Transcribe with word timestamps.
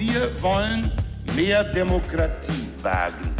Wir 0.00 0.30
wollen 0.40 0.90
mehr 1.36 1.62
Demokratie 1.62 2.52
wagen. 2.82 3.34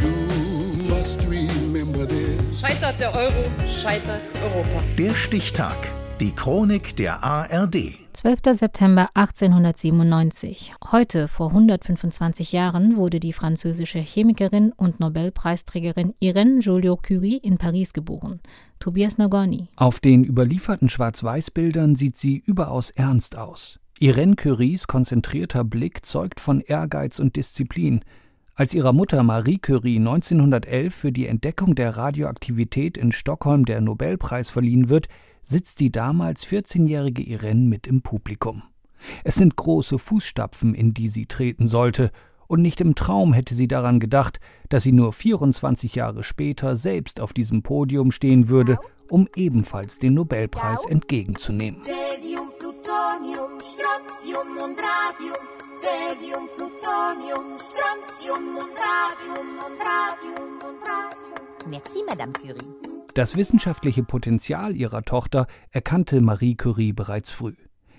Scheitert 2.55 3.01
der 3.01 3.15
Euro, 3.15 3.49
scheitert 3.67 4.21
Europa. 4.43 4.83
Der 4.95 5.15
Stichtag. 5.15 5.75
Die 6.19 6.31
Chronik 6.31 6.95
der 6.97 7.23
ARD. 7.23 7.95
12. 8.13 8.39
September 8.51 9.09
1897. 9.15 10.75
Heute, 10.91 11.27
vor 11.27 11.47
125 11.47 12.51
Jahren, 12.51 12.95
wurde 12.95 13.19
die 13.19 13.33
französische 13.33 13.97
Chemikerin 13.97 14.71
und 14.71 14.99
Nobelpreisträgerin 14.99 16.13
Irène 16.21 16.61
Joliot-Curie 16.61 17.37
in 17.37 17.57
Paris 17.57 17.91
geboren. 17.91 18.39
Tobias 18.77 19.17
Nagorny. 19.17 19.69
Auf 19.77 19.99
den 19.99 20.23
überlieferten 20.23 20.89
Schwarz-Weiß-Bildern 20.89 21.95
sieht 21.95 22.17
sie 22.17 22.37
überaus 22.45 22.91
ernst 22.91 23.35
aus. 23.35 23.80
Irène 24.01 24.35
Curies 24.35 24.87
konzentrierter 24.87 25.63
Blick 25.63 26.07
zeugt 26.07 26.39
von 26.39 26.59
Ehrgeiz 26.59 27.19
und 27.19 27.35
Disziplin. 27.35 28.03
Als 28.55 28.73
ihrer 28.73 28.93
Mutter 28.93 29.21
Marie 29.21 29.59
Curie 29.59 29.97
1911 29.97 30.91
für 30.91 31.11
die 31.11 31.27
Entdeckung 31.27 31.75
der 31.75 31.97
Radioaktivität 31.97 32.97
in 32.97 33.11
Stockholm 33.11 33.63
der 33.63 33.79
Nobelpreis 33.79 34.49
verliehen 34.49 34.89
wird, 34.89 35.07
sitzt 35.43 35.79
die 35.81 35.91
damals 35.91 36.43
14-jährige 36.47 37.21
Irene 37.21 37.67
mit 37.67 37.85
im 37.85 38.01
Publikum. 38.01 38.63
Es 39.23 39.35
sind 39.35 39.55
große 39.55 39.99
Fußstapfen, 39.99 40.73
in 40.73 40.95
die 40.95 41.07
sie 41.07 41.27
treten 41.27 41.67
sollte, 41.67 42.09
und 42.47 42.63
nicht 42.63 42.81
im 42.81 42.95
Traum 42.95 43.33
hätte 43.33 43.53
sie 43.53 43.67
daran 43.67 43.99
gedacht, 43.99 44.39
dass 44.69 44.81
sie 44.81 44.93
nur 44.93 45.13
24 45.13 45.93
Jahre 45.93 46.23
später 46.23 46.75
selbst 46.75 47.21
auf 47.21 47.33
diesem 47.33 47.61
Podium 47.61 48.09
stehen 48.09 48.49
würde, 48.49 48.79
um 49.11 49.29
ebenfalls 49.35 49.99
den 49.99 50.15
Nobelpreis 50.15 50.87
entgegenzunehmen. 50.87 51.81
Strontium 53.61 54.57
und 54.57 54.77
Radium. 54.79 55.37
Cäsium, 55.77 56.47
Plutonium, 56.55 57.57
Strontium 57.59 58.57
und 58.57 58.73
Radium 58.75 59.47
und 59.65 59.79
Radium 59.79 60.53
und 60.55 60.81
Radium. 60.87 61.69
Merci, 61.69 61.99
Madame 62.07 62.33
Curie. 62.33 62.69
Das 63.13 63.35
wissenschaftliche 63.35 64.03
Potenzial 64.03 64.75
ihrer 64.75 65.03
Tochter 65.03 65.45
erkannte 65.69 66.21
Marie 66.21 66.55
Curie 66.55 66.91
bereits 66.91 67.29
früh. 67.29 67.55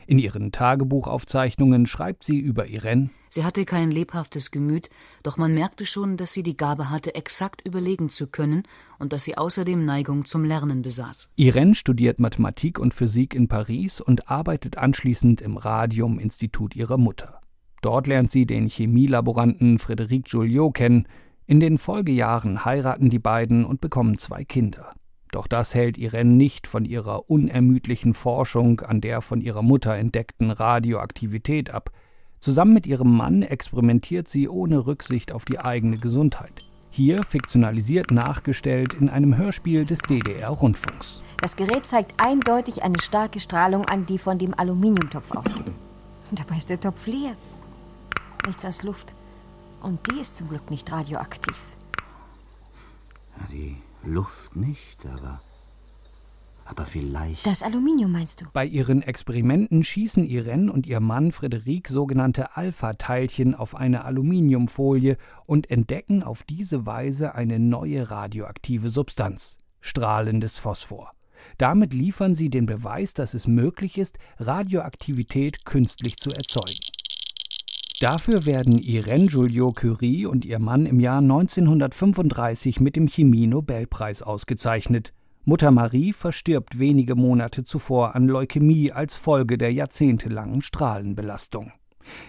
In 0.07 0.19
ihren 0.19 0.51
Tagebuchaufzeichnungen 0.51 1.87
schreibt 1.87 2.25
sie 2.25 2.41
über 2.41 2.67
Irene 2.67 3.11
Sie 3.35 3.45
hatte 3.45 3.65
kein 3.65 3.91
lebhaftes 3.91 4.51
Gemüt, 4.51 4.91
doch 5.23 5.39
man 5.39 5.55
merkte 5.55 5.87
schon, 5.87 6.19
dass 6.19 6.35
sie 6.35 6.43
die 6.43 6.55
Gabe 6.55 6.91
hatte, 6.91 7.15
exakt 7.15 7.67
überlegen 7.67 8.11
zu 8.11 8.27
können 8.27 8.65
und 8.99 9.15
dass 9.15 9.25
sie 9.25 9.39
außerdem 9.39 9.87
Neigung 9.87 10.27
zum 10.27 10.45
Lernen 10.45 10.83
besaß. 10.83 11.31
Irene 11.37 11.75
studiert 11.75 12.21
Mathematik 12.21 12.79
und 12.79 12.93
Physik 12.93 13.35
in 13.35 13.49
Paris 13.49 14.03
und 14.03 14.29
arbeitet 14.29 14.77
anschließend 14.77 15.41
im 15.41 15.57
Radium-Institut 15.57 16.77
ihrer 16.77 16.99
Mutter. 16.99 17.41
Dort 17.81 18.07
lernt 18.07 18.31
sie 18.31 18.45
den 18.45 18.69
Chemielaboranten 18.69 19.79
Frédéric 19.79 20.29
Joliot 20.29 20.75
kennen. 20.75 21.09
In 21.47 21.59
den 21.59 21.79
Folgejahren 21.79 22.67
heiraten 22.67 23.09
die 23.09 23.19
beiden 23.19 23.65
und 23.65 23.81
bekommen 23.81 24.19
zwei 24.19 24.45
Kinder. 24.45 24.93
Doch 25.31 25.47
das 25.47 25.75
hält 25.75 25.97
Irene 25.97 26.35
nicht 26.35 26.67
von 26.67 26.85
ihrer 26.85 27.31
unermüdlichen 27.31 28.13
Forschung 28.13 28.81
an 28.81 29.01
der 29.01 29.23
von 29.23 29.41
ihrer 29.41 29.63
Mutter 29.63 29.97
entdeckten 29.97 30.51
Radioaktivität 30.51 31.71
ab. 31.71 31.93
Zusammen 32.43 32.75
mit 32.75 32.89
ihrem 32.89 33.17
Mann 33.17 33.43
experimentiert 33.43 34.27
sie 34.27 34.49
ohne 34.49 34.85
Rücksicht 34.85 35.31
auf 35.31 35.45
die 35.45 35.61
eigene 35.61 35.97
Gesundheit. 35.97 36.65
Hier 36.91 37.23
fiktionalisiert 37.23 38.11
nachgestellt 38.11 38.95
in 38.95 39.09
einem 39.09 39.37
Hörspiel 39.37 39.85
des 39.85 40.01
DDR-Rundfunks. 40.01 41.23
Das 41.41 41.55
Gerät 41.55 41.87
zeigt 41.87 42.21
eindeutig 42.21 42.83
eine 42.83 43.01
starke 43.01 43.39
Strahlung 43.39 43.85
an, 43.85 44.07
die 44.07 44.19
von 44.19 44.39
dem 44.39 44.59
Aluminiumtopf 44.59 45.31
ausgeht. 45.31 45.71
Und 46.31 46.41
dabei 46.41 46.57
ist 46.57 46.69
der 46.69 46.81
Topf 46.81 47.07
leer. 47.07 47.37
Nichts 48.45 48.65
als 48.65 48.83
Luft. 48.83 49.15
Und 49.81 50.01
die 50.11 50.21
ist 50.21 50.37
zum 50.37 50.49
Glück 50.49 50.69
nicht 50.69 50.91
radioaktiv. 50.91 51.57
Die 53.53 53.77
Luft 54.03 54.57
nicht, 54.57 55.07
aber. 55.07 55.41
Aber 56.73 56.87
vielleicht. 56.87 57.47
Das 57.47 57.63
Aluminium 57.63 58.13
meinst 58.13 58.41
du? 58.41 58.47
Bei 58.51 58.65
ihren 58.65 59.03
Experimenten 59.03 59.85
schießen 59.85 60.25
Irene 60.25 60.73
und 60.73 60.87
ihr 60.87 61.01
Mann 61.01 61.31
Frederik 61.31 61.87
sogenannte 61.89 62.57
Alpha-Teilchen 62.57 63.55
auf 63.55 63.75
eine 63.75 64.07
Aluminiumfolie 64.07 65.19
und 65.45 65.71
entdecken 65.71 66.23
auf 66.23 66.45
diese 66.45 66.87
Weise 66.87 67.35
eine 67.35 67.59
neue 67.59 68.11
radioaktive 68.11 68.89
Substanz: 68.89 69.59
strahlendes 69.83 70.57
Phosphor. 70.57 71.13
Damit 71.59 71.93
liefern 71.93 72.35
sie 72.35 72.49
den 72.49 72.65
Beweis, 72.65 73.13
dass 73.13 73.35
es 73.35 73.47
möglich 73.47 73.99
ist, 73.99 74.19
Radioaktivität 74.39 75.67
künstlich 75.67 76.17
zu 76.17 76.31
erzeugen. 76.31 76.81
Dafür 78.01 78.47
werden 78.47 78.79
Irene 78.79 79.27
Joliot-Curie 79.27 80.25
und 80.25 80.47
ihr 80.47 80.59
Mann 80.59 80.87
im 80.87 81.01
Jahr 81.01 81.19
1935 81.19 82.81
mit 82.81 82.97
dem 82.97 83.09
Chemie-Nobelpreis 83.09 84.23
ausgezeichnet. 84.23 85.13
Mutter 85.45 85.73
Marie 85.73 86.13
verstirbt 86.13 86.79
wenige 86.79 87.17
Monate 87.17 87.65
zuvor 87.65 88.15
an 88.15 88.29
Leukämie 88.29 88.93
als 88.93 89.17
Folge 89.17 89.59
der 89.59 89.73
jahrzehntelangen 89.73 90.63
Strahlenbelastung. 90.63 91.73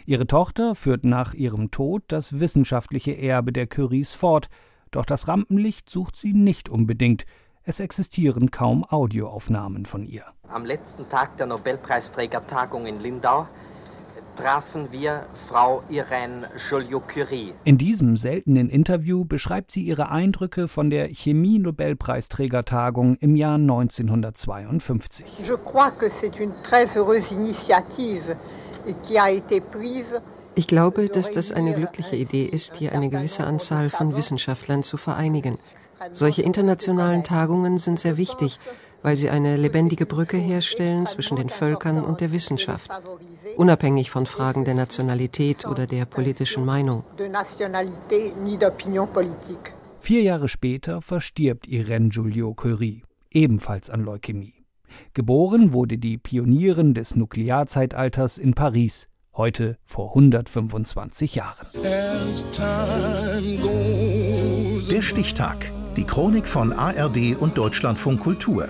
Ihre 0.07 0.25
Tochter 0.25 0.73
führt 0.73 1.03
nach 1.03 1.35
ihrem 1.35 1.69
Tod 1.69 2.01
das 2.07 2.39
wissenschaftliche 2.39 3.11
Erbe 3.11 3.53
der 3.53 3.67
Curies 3.67 4.13
fort, 4.13 4.49
doch 4.89 5.05
das 5.05 5.27
Rampenlicht 5.27 5.91
sucht 5.91 6.15
sie 6.15 6.33
nicht 6.33 6.69
unbedingt. 6.69 7.25
Es 7.61 7.79
existieren 7.79 8.49
kaum 8.49 8.83
Audioaufnahmen 8.83 9.85
von 9.85 10.05
ihr. 10.05 10.25
Am 10.47 10.65
letzten 10.65 11.07
Tag 11.07 11.37
der 11.37 11.45
Nobelpreisträgertagung 11.45 12.87
in 12.87 12.99
Lindau 12.99 13.47
trafen 14.35 14.91
wir 14.91 15.25
Frau 15.47 15.83
Irène 15.89 16.47
Joliot-Curie. 16.69 17.53
In 17.63 17.77
diesem 17.77 18.17
seltenen 18.17 18.67
Interview 18.69 19.23
beschreibt 19.25 19.71
sie 19.71 19.83
ihre 19.83 20.09
Eindrücke 20.09 20.67
von 20.67 20.89
der 20.89 21.09
Chemie-Nobelpreisträgertagung 21.09 23.15
im 23.17 23.35
Jahr 23.35 23.55
1952. 23.55 25.25
Je 25.43 25.55
crois 25.55 25.91
que 25.91 26.09
c'est 26.21 26.39
une 26.39 26.53
très 26.63 26.87
heureuse 26.95 27.31
initiative 27.31 28.35
qui 29.03 29.17
a 29.17 29.31
été 29.31 29.61
prise 29.61 30.21
ich 30.55 30.67
glaube, 30.67 31.09
dass 31.09 31.31
das 31.31 31.51
eine 31.51 31.73
glückliche 31.73 32.15
Idee 32.15 32.45
ist, 32.45 32.75
hier 32.75 32.91
eine 32.91 33.09
gewisse 33.09 33.45
Anzahl 33.45 33.89
von 33.89 34.15
Wissenschaftlern 34.15 34.83
zu 34.83 34.97
vereinigen. 34.97 35.57
Solche 36.11 36.43
internationalen 36.43 37.23
Tagungen 37.23 37.79
sind 37.79 37.99
sehr 37.99 38.17
wichtig, 38.17 38.59
weil 39.03 39.17
sie 39.17 39.29
eine 39.29 39.57
lebendige 39.57 40.05
Brücke 40.05 40.37
herstellen 40.37 41.05
zwischen 41.05 41.37
den 41.37 41.49
Völkern 41.49 42.03
und 42.03 42.21
der 42.21 42.31
Wissenschaft, 42.31 42.89
unabhängig 43.57 44.09
von 44.09 44.25
Fragen 44.25 44.65
der 44.65 44.73
Nationalität 44.73 45.67
oder 45.67 45.85
der 45.85 46.05
politischen 46.05 46.65
Meinung. 46.65 47.03
Vier 50.01 50.21
Jahre 50.21 50.47
später 50.47 51.01
verstirbt 51.01 51.67
Irene 51.67 52.09
Joliot-Curie, 52.09 53.03
ebenfalls 53.29 53.89
an 53.89 54.03
Leukämie. 54.03 54.53
Geboren 55.13 55.73
wurde 55.73 55.97
die 55.97 56.17
Pionierin 56.17 56.93
des 56.93 57.15
Nuklearzeitalters 57.15 58.37
in 58.37 58.53
Paris, 58.53 59.07
heute 59.35 59.77
vor 59.85 60.09
125 60.09 61.35
Jahren. 61.35 61.67
Der 64.89 65.01
Stichtag. 65.01 65.71
Die 65.95 66.05
Chronik 66.05 66.47
von 66.47 66.73
ARD 66.73 67.35
und 67.39 67.57
Deutschlandfunk 67.57 68.19
Kultur. 68.21 68.69